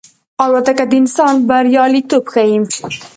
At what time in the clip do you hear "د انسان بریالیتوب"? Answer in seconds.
0.91-2.23